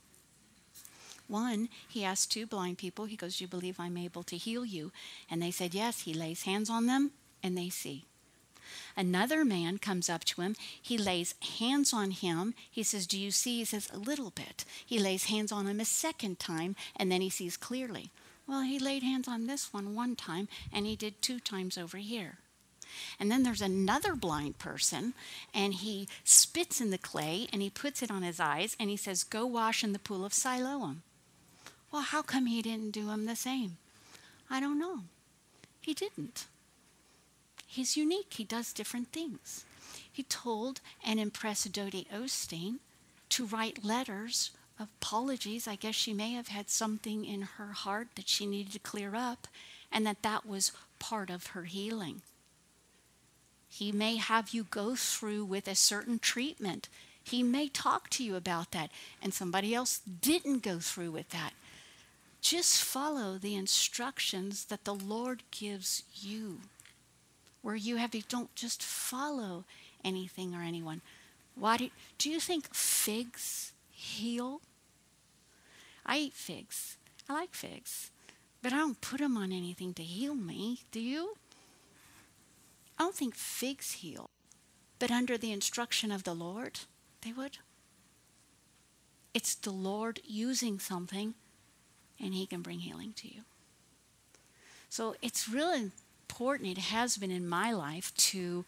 [1.28, 4.92] One, he asked two blind people, he goes, You believe I'm able to heal you?
[5.30, 6.00] And they said, Yes.
[6.00, 8.06] He lays hands on them and they see.
[8.96, 10.56] Another man comes up to him.
[10.80, 12.54] He lays hands on him.
[12.70, 13.58] He says, Do you see?
[13.58, 14.64] He says, A little bit.
[14.84, 18.10] He lays hands on him a second time, and then he sees clearly.
[18.46, 21.98] Well, he laid hands on this one one time, and he did two times over
[21.98, 22.38] here.
[23.18, 25.14] And then there's another blind person,
[25.54, 28.96] and he spits in the clay and he puts it on his eyes, and he
[28.96, 31.02] says, Go wash in the pool of Siloam.
[31.90, 33.76] Well, how come he didn't do him the same?
[34.50, 35.00] I don't know.
[35.80, 36.46] He didn't.
[37.72, 39.64] He's unique, he does different things.
[40.12, 42.80] He told and impressed Dodie Osteen
[43.30, 45.66] to write letters of apologies.
[45.66, 49.14] I guess she may have had something in her heart that she needed to clear
[49.14, 49.48] up,
[49.90, 52.20] and that that was part of her healing.
[53.70, 56.90] He may have you go through with a certain treatment.
[57.24, 58.90] He may talk to you about that,
[59.22, 61.54] and somebody else didn't go through with that.
[62.42, 66.58] Just follow the instructions that the Lord gives you
[67.62, 69.64] where you have to don't just follow
[70.04, 71.00] anything or anyone.
[71.54, 74.60] Why do, do you think figs heal?
[76.04, 76.96] I eat figs.
[77.28, 78.10] I like figs.
[78.62, 80.80] But I don't put them on anything to heal me.
[80.90, 81.36] Do you?
[82.98, 84.30] I don't think figs heal.
[84.98, 86.80] But under the instruction of the Lord,
[87.22, 87.58] they would.
[89.34, 91.34] It's the Lord using something,
[92.20, 93.42] and He can bring healing to you.
[94.88, 95.90] So it's really
[96.42, 98.64] important it has been in my life to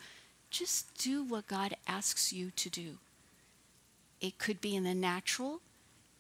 [0.49, 2.99] just do what God asks you to do.
[4.21, 5.61] It could be in the natural,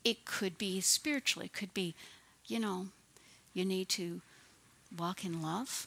[0.05, 1.95] it could be spiritually, it could be,
[2.45, 2.89] you know,
[3.53, 4.21] you need to
[4.99, 5.87] walk in love,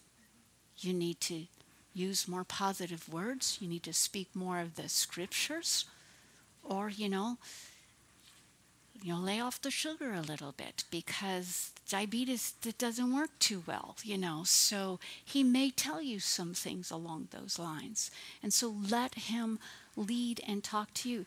[0.77, 1.47] you need to
[1.93, 5.83] use more positive words, you need to speak more of the scriptures,
[6.63, 7.37] or, you know,
[9.03, 13.63] you know, lay off the sugar a little bit because diabetes that doesn't work too
[13.65, 14.41] well, you know.
[14.45, 18.11] So he may tell you some things along those lines.
[18.43, 19.59] And so let him
[19.95, 21.25] lead and talk to you.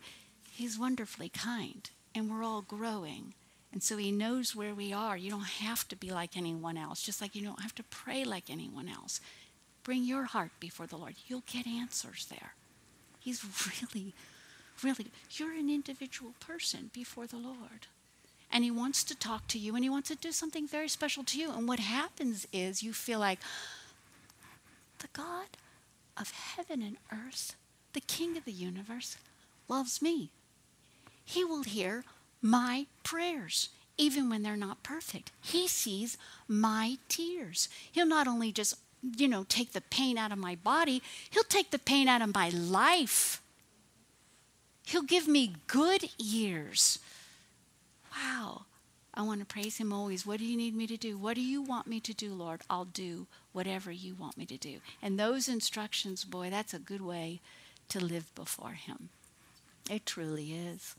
[0.50, 3.34] He's wonderfully kind and we're all growing.
[3.72, 5.16] And so he knows where we are.
[5.16, 8.24] You don't have to be like anyone else, just like you don't have to pray
[8.24, 9.20] like anyone else.
[9.84, 11.14] Bring your heart before the Lord.
[11.26, 12.54] You'll get answers there.
[13.20, 13.44] He's
[13.82, 14.14] really
[14.82, 17.86] really, you're an individual person before the Lord.
[18.52, 21.24] And He wants to talk to you and He wants to do something very special
[21.24, 21.52] to you.
[21.52, 23.38] And what happens is you feel like
[24.98, 25.46] the God
[26.16, 27.56] of heaven and earth,
[27.92, 29.16] the King of the universe,
[29.68, 30.30] loves me.
[31.24, 32.04] He will hear
[32.42, 35.30] my prayers, even when they're not perfect.
[35.40, 37.68] He sees my tears.
[37.92, 38.76] He'll not only just,
[39.16, 42.34] you know, take the pain out of my body, he'll take the pain out of
[42.34, 43.40] my life.
[44.86, 46.98] He'll give me good years.
[48.12, 48.62] Wow.
[49.12, 50.24] I want to praise Him always.
[50.24, 51.18] What do you need me to do?
[51.18, 52.62] What do you want me to do, Lord?
[52.70, 54.78] I'll do whatever you want me to do.
[55.02, 57.40] And those instructions, boy, that's a good way
[57.88, 59.08] to live before Him.
[59.90, 60.94] It truly is.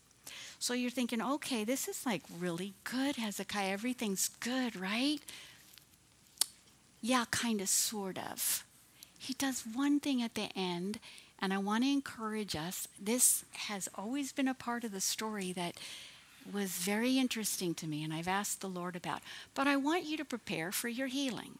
[0.59, 3.71] So you're thinking, okay, this is like really good, Hezekiah.
[3.71, 5.19] Everything's good, right?
[7.01, 8.65] Yeah, kind of, sort of.
[9.17, 10.99] He does one thing at the end,
[11.39, 12.87] and I want to encourage us.
[12.99, 15.75] This has always been a part of the story that
[16.51, 19.21] was very interesting to me, and I've asked the Lord about.
[19.53, 21.59] But I want you to prepare for your healing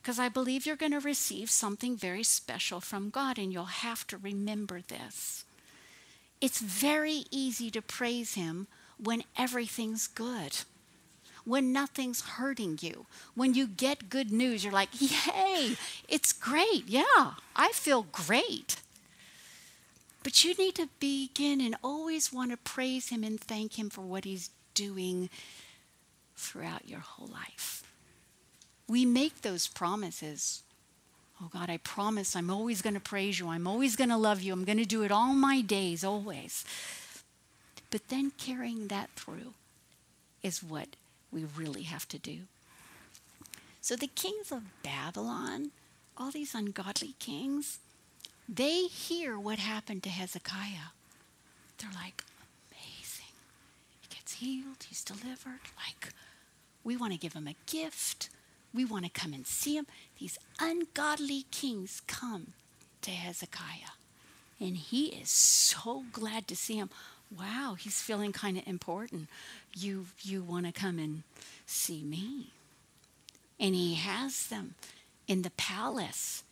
[0.00, 4.06] because I believe you're going to receive something very special from God, and you'll have
[4.08, 5.44] to remember this.
[6.40, 8.66] It's very easy to praise Him
[9.02, 10.56] when everything's good,
[11.44, 13.06] when nothing's hurting you.
[13.34, 15.76] When you get good news, you're like, yay,
[16.08, 16.84] it's great.
[16.86, 18.76] Yeah, I feel great.
[20.22, 24.02] But you need to begin and always want to praise Him and thank Him for
[24.02, 25.30] what He's doing
[26.36, 27.82] throughout your whole life.
[28.86, 30.62] We make those promises.
[31.40, 33.48] Oh God, I promise I'm always going to praise you.
[33.48, 34.52] I'm always going to love you.
[34.52, 36.64] I'm going to do it all my days, always.
[37.90, 39.54] But then carrying that through
[40.42, 40.88] is what
[41.32, 42.40] we really have to do.
[43.80, 45.70] So the kings of Babylon,
[46.16, 47.78] all these ungodly kings,
[48.52, 50.90] they hear what happened to Hezekiah.
[51.78, 52.24] They're like,
[52.70, 53.32] amazing.
[54.00, 55.60] He gets healed, he's delivered.
[55.76, 56.12] Like,
[56.82, 58.28] We want to give him a gift.
[58.72, 59.86] We want to come and see him.
[60.18, 62.52] These ungodly kings come
[63.02, 63.94] to Hezekiah.
[64.60, 66.90] And he is so glad to see him.
[67.36, 69.28] Wow, he's feeling kind of important.
[69.76, 71.22] You, you want to come and
[71.66, 72.48] see me?
[73.58, 74.74] And he has them
[75.28, 76.42] in the palace.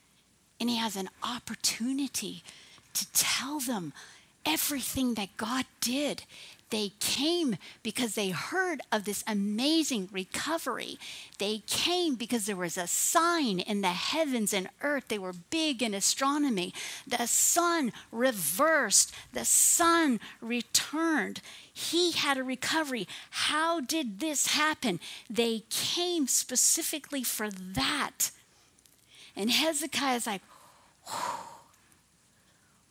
[0.60, 2.42] And he has an opportunity
[2.94, 3.92] to tell them
[4.44, 6.24] everything that God did.
[6.70, 10.98] They came because they heard of this amazing recovery.
[11.38, 15.08] They came because there was a sign in the heavens and earth.
[15.08, 16.74] They were big in astronomy.
[17.06, 21.40] The sun reversed, the sun returned.
[21.72, 23.08] He had a recovery.
[23.30, 25.00] How did this happen?
[25.30, 28.30] They came specifically for that.
[29.38, 30.42] And Hezekiah is like,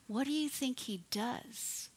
[0.07, 1.89] what do you think he does?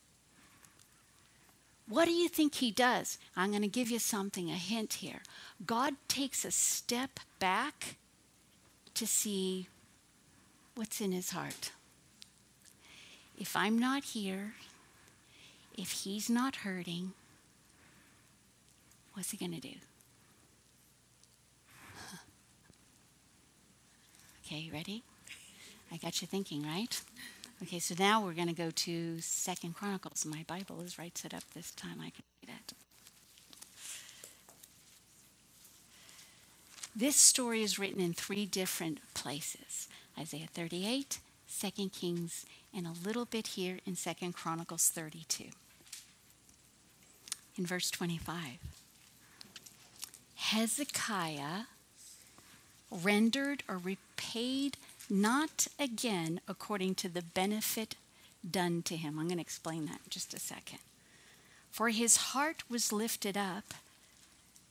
[1.89, 3.17] What do you think he does?
[3.37, 5.23] I'm going to give you something, a hint here.
[5.65, 7.97] God takes a step back
[8.95, 9.69] to see
[10.75, 11.71] what's in his heart.
[13.39, 14.55] If I'm not here,
[15.79, 17.13] if he's not hurting,
[19.15, 19.75] what's he going to do?
[24.53, 25.05] Okay, ready?
[25.93, 27.01] I got you thinking, right?
[27.63, 30.27] Okay, so now we're going to go to Second Chronicles.
[30.27, 32.01] My Bible is right set up this time.
[32.01, 32.73] I can read it.
[36.97, 39.87] This story is written in three different places
[40.19, 41.21] Isaiah 38,
[41.61, 42.45] 2 Kings,
[42.77, 45.45] and a little bit here in Second Chronicles 32.
[47.57, 48.59] In verse 25,
[50.35, 51.67] Hezekiah
[52.91, 54.77] rendered or repaid
[55.09, 57.97] not again according to the benefit
[58.49, 59.19] done to him.
[59.19, 60.79] I'm going to explain that in just a second.
[61.71, 63.75] For his heart was lifted up,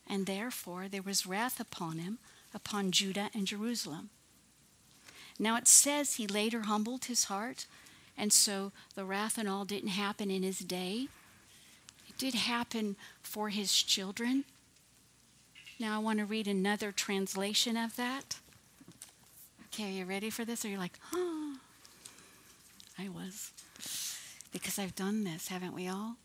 [0.07, 2.19] and therefore there was wrath upon him,
[2.53, 4.09] upon Judah and Jerusalem.
[5.37, 7.65] Now it says he later humbled his heart,
[8.17, 11.07] and so the wrath and all didn't happen in his day.
[12.07, 14.43] It did happen for his children.
[15.79, 18.37] Now I want to read another translation of that.
[19.67, 20.65] Okay, are you ready for this?
[20.65, 21.55] Or you're like, oh,
[22.97, 23.51] I was.
[24.51, 26.17] Because I've done this, haven't we all?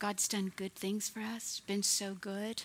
[0.00, 2.64] God's done good things for us, been so good,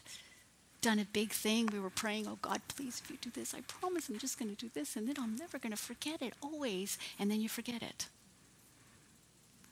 [0.82, 1.68] done a big thing.
[1.72, 4.50] We were praying, oh God, please, if you do this, I promise I'm just going
[4.50, 6.98] to do this, and then I'm never going to forget it, always.
[7.20, 8.08] And then you forget it.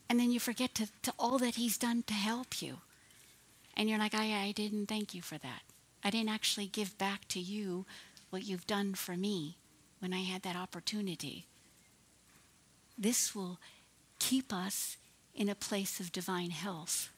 [0.07, 2.77] And then you forget to, to all that He's done to help you.
[3.75, 5.61] And you're like, I, I didn't thank you for that.
[6.05, 7.87] I didn't actually give back to you
[8.29, 9.57] what you've done for me
[9.97, 11.47] when I had that opportunity.
[12.95, 13.59] This will
[14.19, 14.97] keep us
[15.33, 17.09] in a place of divine health.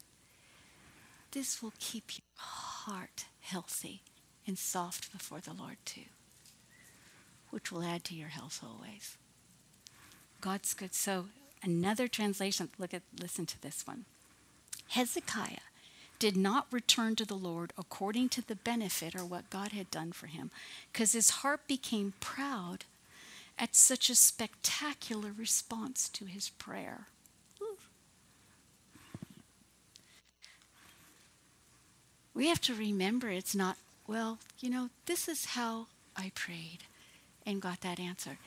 [1.32, 4.04] This will keep your heart healthy
[4.48, 6.08] and soft before the Lord, too,
[7.50, 9.18] which will add to your health always.
[10.40, 10.96] God's good.
[10.96, 11.26] So,
[11.62, 14.06] another translation, look at, listen to this one.
[14.90, 15.67] Hezekiah
[16.20, 20.12] did not return to the Lord according to the benefit or what God had done
[20.12, 20.52] for him,
[20.92, 22.86] because his heart became proud
[23.58, 27.08] at such a spectacular response to his prayer.
[32.34, 36.80] We have to remember it's not, well, you know, this is how I prayed
[37.48, 38.38] and got that answer.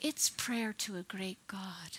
[0.00, 1.98] It's prayer to a great God.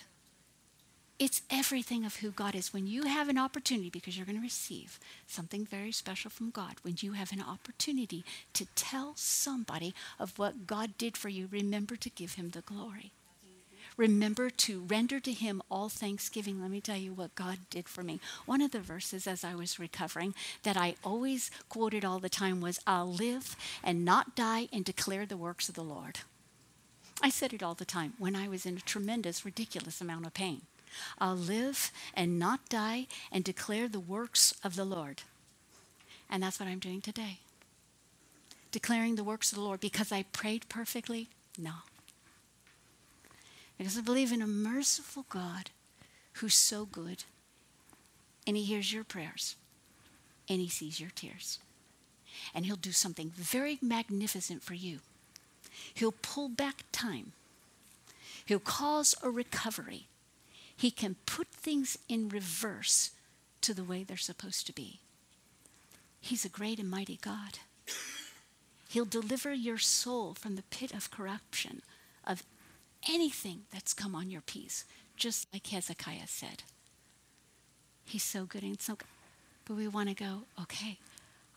[1.17, 2.73] It's everything of who God is.
[2.73, 6.75] When you have an opportunity, because you're going to receive something very special from God,
[6.81, 11.95] when you have an opportunity to tell somebody of what God did for you, remember
[11.95, 13.13] to give Him the glory.
[13.95, 16.61] Remember to render to Him all thanksgiving.
[16.61, 18.19] Let me tell you what God did for me.
[18.45, 22.59] One of the verses as I was recovering that I always quoted all the time
[22.59, 26.19] was, I'll live and not die and declare the works of the Lord.
[27.21, 30.33] I said it all the time when I was in a tremendous, ridiculous amount of
[30.33, 30.63] pain.
[31.19, 35.23] I'll live and not die and declare the works of the Lord.
[36.29, 37.39] And that's what I'm doing today.
[38.71, 41.29] Declaring the works of the Lord because I prayed perfectly?
[41.57, 41.71] No.
[43.77, 45.69] Because I believe in a merciful God
[46.33, 47.23] who's so good
[48.47, 49.55] and he hears your prayers
[50.49, 51.59] and he sees your tears.
[52.53, 54.99] And he'll do something very magnificent for you.
[55.93, 57.31] He'll pull back time.
[58.45, 60.07] He'll cause a recovery
[60.75, 63.11] he can put things in reverse
[63.61, 64.99] to the way they're supposed to be.
[66.19, 67.59] He's a great and mighty God.
[68.89, 71.81] He'll deliver your soul from the pit of corruption,
[72.25, 72.43] of
[73.09, 76.63] anything that's come on your peace, just like Hezekiah said.
[78.03, 79.07] He's so good and so good.
[79.65, 80.97] But we want to go, okay,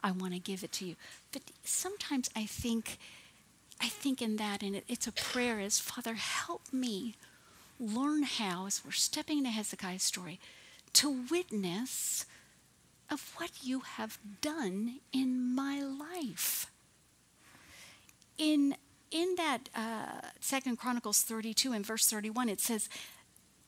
[0.02, 0.96] I want to give it to you.
[1.32, 2.98] But sometimes I think,
[3.80, 7.14] I think in that, and it, it's a prayer is, Father, help me
[7.80, 10.40] learn how, as we're stepping into Hezekiah's story,
[10.94, 12.24] to witness
[13.10, 16.70] of what you have done in my life.
[18.36, 18.76] In
[19.10, 22.90] in that uh, Second Chronicles 32 and verse 31, it says,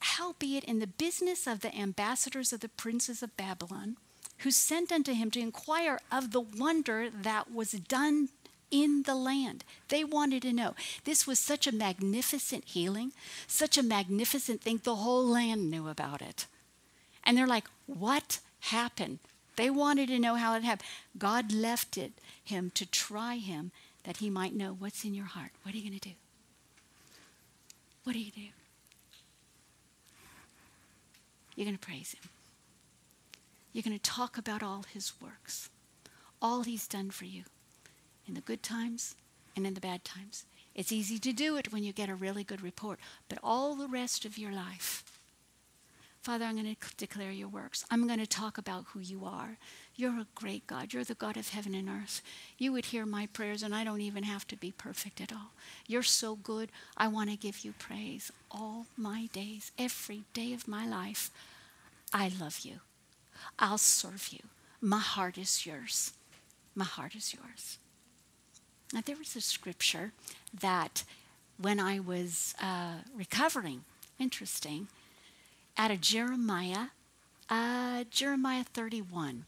[0.00, 3.96] Howbeit in the business of the ambassadors of the princes of Babylon,
[4.38, 8.28] who sent unto him to inquire of the wonder that was done
[8.70, 9.64] in the land.
[9.88, 10.74] They wanted to know.
[11.04, 13.12] This was such a magnificent healing,
[13.46, 14.80] such a magnificent thing.
[14.82, 16.46] The whole land knew about it.
[17.24, 19.18] And they're like, What happened?
[19.56, 20.88] They wanted to know how it happened.
[21.18, 22.12] God left it
[22.42, 23.72] him to try him
[24.04, 25.50] that he might know what's in your heart.
[25.62, 26.14] What are you going to do?
[28.04, 28.48] What do you do?
[31.54, 32.30] You're going to praise him.
[33.72, 35.68] You're going to talk about all his works,
[36.40, 37.44] all he's done for you
[38.30, 39.16] in the good times
[39.56, 40.46] and in the bad times.
[40.72, 43.88] It's easy to do it when you get a really good report, but all the
[43.88, 45.02] rest of your life,
[46.22, 47.84] Father, I'm going to declare your works.
[47.90, 49.56] I'm going to talk about who you are.
[49.96, 50.92] You're a great God.
[50.92, 52.22] You're the God of heaven and earth.
[52.56, 55.50] You would hear my prayers, and I don't even have to be perfect at all.
[55.88, 56.70] You're so good.
[56.96, 61.30] I want to give you praise all my days, every day of my life.
[62.12, 62.76] I love you.
[63.58, 64.40] I'll serve you.
[64.80, 66.12] My heart is yours.
[66.76, 67.79] My heart is yours.
[68.92, 70.12] Now, there was a scripture
[70.58, 71.04] that
[71.58, 73.84] when I was uh, recovering,
[74.18, 74.88] interesting,
[75.76, 76.86] out of Jeremiah,
[77.48, 79.44] uh, Jeremiah 31.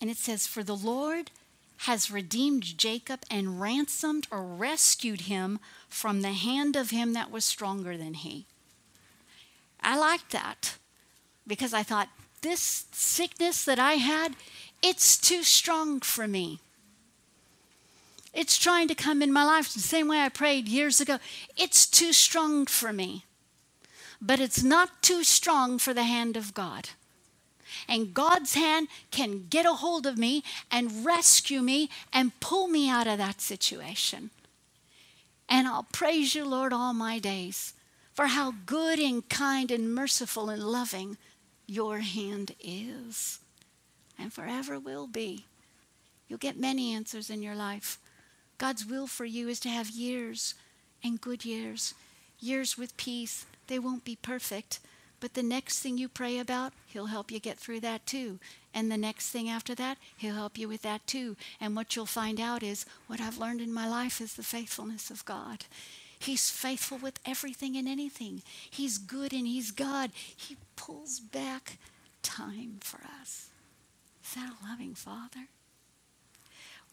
[0.00, 1.30] And it says, For the Lord
[1.78, 7.44] has redeemed Jacob and ransomed or rescued him from the hand of him that was
[7.44, 8.46] stronger than he.
[9.80, 10.76] I liked that
[11.46, 12.08] because I thought,
[12.42, 14.36] this sickness that I had,
[14.82, 16.60] it's too strong for me.
[18.32, 21.18] It's trying to come in my life the same way I prayed years ago.
[21.56, 23.24] It's too strong for me.
[24.20, 26.90] But it's not too strong for the hand of God.
[27.88, 32.90] And God's hand can get a hold of me and rescue me and pull me
[32.90, 34.30] out of that situation.
[35.48, 37.74] And I'll praise you, Lord, all my days
[38.12, 41.16] for how good and kind and merciful and loving
[41.66, 43.40] your hand is
[44.18, 45.44] and forever will be.
[46.28, 47.98] You'll get many answers in your life.
[48.58, 50.54] God's will for you is to have years
[51.04, 51.94] and good years,
[52.40, 53.46] years with peace.
[53.66, 54.80] They won't be perfect,
[55.20, 58.38] but the next thing you pray about, He'll help you get through that too.
[58.74, 61.36] And the next thing after that, He'll help you with that too.
[61.60, 65.10] And what you'll find out is what I've learned in my life is the faithfulness
[65.10, 65.64] of God.
[66.18, 68.42] He's faithful with everything and anything.
[68.70, 70.10] He's good and He's God.
[70.14, 71.78] He pulls back
[72.22, 73.48] time for us.
[74.26, 75.46] Is that a loving Father?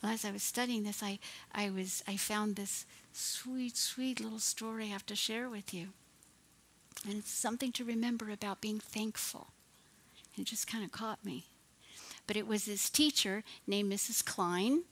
[0.01, 1.17] Well, as I was studying this, I,
[1.53, 5.89] I, was, I found this sweet, sweet little story I have to share with you.
[7.07, 9.47] And it's something to remember about being thankful.
[10.38, 11.45] It just kind of caught me.
[12.27, 14.23] But it was this teacher named Mrs.
[14.23, 14.84] Klein,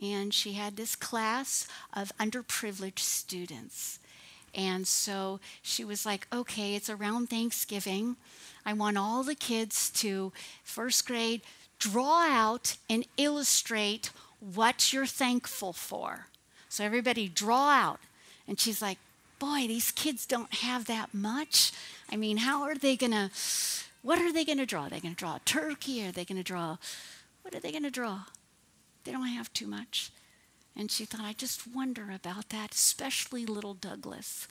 [0.00, 3.98] and she had this class of underprivileged students.
[4.54, 8.16] And so she was like, okay, it's around Thanksgiving.
[8.64, 10.32] I want all the kids to,
[10.64, 11.42] first grade,
[11.78, 14.10] draw out and illustrate
[14.40, 16.26] what you're thankful for.
[16.68, 18.00] So everybody draw out.
[18.46, 18.98] And she's like,
[19.38, 21.72] boy, these kids don't have that much.
[22.10, 23.30] I mean, how are they going to,
[24.02, 24.86] what are they going to draw?
[24.86, 26.06] Are they going to draw a turkey?
[26.06, 26.76] Are they going to draw,
[27.42, 28.22] what are they going to draw?
[29.04, 30.10] They don't have too much.
[30.76, 34.46] And she thought, I just wonder about that, especially little Douglas.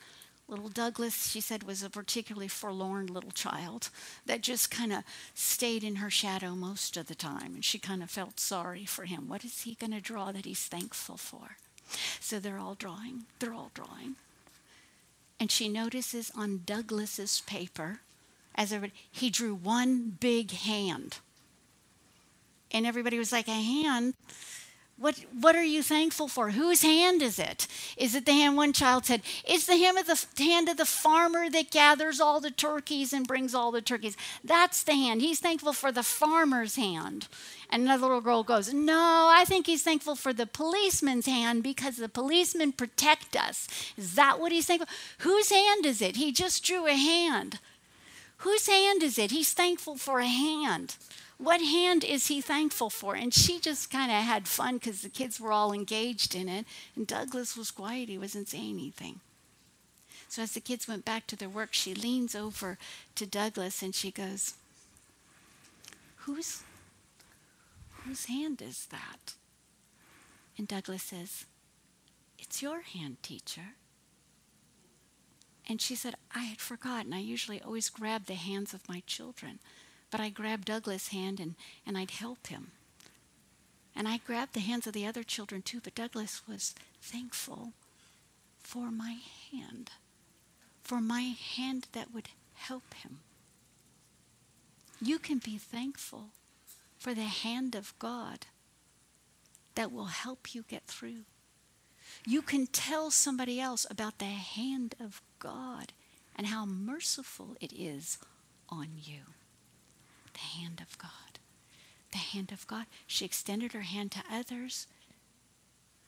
[0.49, 3.89] Little Douglas, she said, was a particularly forlorn little child
[4.25, 7.53] that just kind of stayed in her shadow most of the time.
[7.55, 9.27] And she kind of felt sorry for him.
[9.27, 11.57] What is he going to draw that he's thankful for?
[12.21, 13.23] So they're all drawing.
[13.39, 14.15] They're all drawing.
[15.39, 17.99] And she notices on Douglas's paper,
[18.55, 21.17] as everybody, he drew one big hand.
[22.71, 24.13] And everybody was like, a hand?
[24.99, 26.49] What, what are you thankful for?
[26.49, 27.67] Whose hand is it?
[27.97, 28.57] Is it the hand?
[28.57, 32.41] One child said, It's the hand of the hand of the farmer that gathers all
[32.41, 34.17] the turkeys and brings all the turkeys.
[34.43, 35.21] That's the hand.
[35.21, 37.27] He's thankful for the farmer's hand.
[37.69, 41.97] And another little girl goes, No, I think he's thankful for the policeman's hand because
[41.97, 43.67] the policemen protect us.
[43.97, 44.89] Is that what he's thankful?
[45.19, 46.15] Whose hand is it?
[46.15, 47.59] He just drew a hand.
[48.37, 49.29] Whose hand is it?
[49.29, 50.95] He's thankful for a hand.
[51.37, 53.15] What hand is he thankful for?
[53.15, 56.65] And she just kind of had fun because the kids were all engaged in it.
[56.95, 59.19] And Douglas was quiet, he wasn't saying anything.
[60.29, 62.77] So as the kids went back to their work, she leans over
[63.15, 64.55] to Douglas and she goes,
[66.17, 66.63] Whose,
[68.03, 69.33] whose hand is that?
[70.57, 71.45] And Douglas says,
[72.39, 73.75] It's your hand, teacher.
[75.69, 77.13] And she said, I had forgotten.
[77.13, 79.59] I usually always grab the hands of my children.
[80.09, 81.55] But I grabbed Douglas' hand and,
[81.85, 82.71] and I'd help him.
[83.95, 87.73] And I grabbed the hands of the other children too, but Douglas was thankful
[88.61, 89.17] for my
[89.51, 89.91] hand,
[90.83, 93.19] for my hand that would help him.
[95.01, 96.29] You can be thankful
[96.97, 98.45] for the hand of God
[99.75, 101.23] that will help you get through.
[102.25, 105.93] You can tell somebody else about the hand of God
[106.35, 108.17] and how merciful it is
[108.69, 109.21] on you.
[110.37, 111.39] The hand of God.
[112.11, 112.85] The hand of God.
[113.07, 114.85] She extended her hand to others,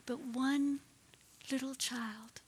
[0.05, 0.82] but one
[1.51, 2.41] little child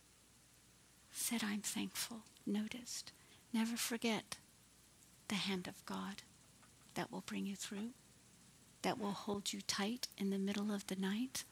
[1.12, 3.12] said, I'm thankful, noticed.
[3.52, 4.38] Never forget
[5.28, 6.22] the hand of God
[6.94, 7.90] that will bring you through,
[8.84, 11.46] that will hold you tight in the middle of the night,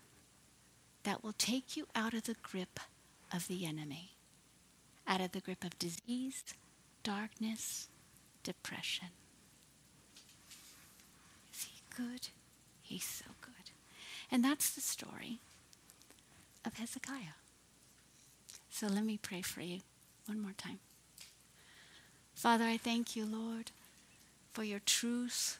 [1.03, 2.79] that will take you out of the grip
[3.33, 4.11] of the enemy,
[5.07, 6.43] out of the grip of disease,
[7.03, 7.87] darkness,
[8.43, 9.07] depression.
[11.95, 12.29] Good?
[12.81, 13.71] He's so good.
[14.31, 15.39] And that's the story
[16.65, 17.35] of Hezekiah.
[18.69, 19.79] So let me pray for you
[20.25, 20.79] one more time.
[22.33, 23.71] Father, I thank you, Lord,
[24.53, 25.59] for your truth,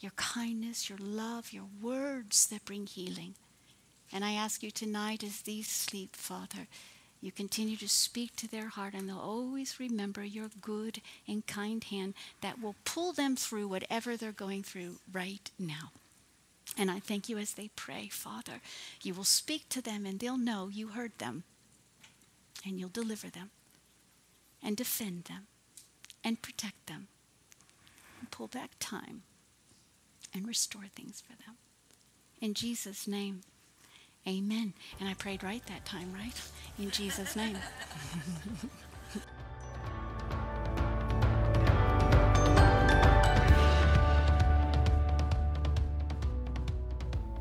[0.00, 3.34] your kindness, your love, your words that bring healing.
[4.12, 6.68] And I ask you tonight as these sleep, Father,
[7.24, 11.82] you continue to speak to their heart and they'll always remember your good and kind
[11.82, 12.12] hand
[12.42, 15.90] that will pull them through whatever they're going through right now.
[16.76, 18.60] And I thank you as they pray, Father.
[19.02, 21.44] You will speak to them and they'll know you heard them.
[22.66, 23.50] And you'll deliver them
[24.62, 25.46] and defend them
[26.22, 27.08] and protect them
[28.20, 29.22] and pull back time
[30.34, 31.56] and restore things for them.
[32.38, 33.40] In Jesus' name,
[34.26, 34.74] amen.
[35.00, 36.40] And I prayed right that time, right?
[36.78, 37.58] In Jesus' name.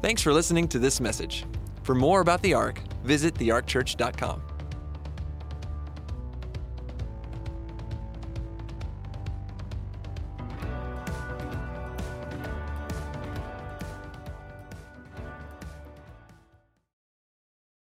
[0.01, 1.45] Thanks for listening to this message.
[1.83, 4.52] For more about the Ark, visit thearkchurch.com.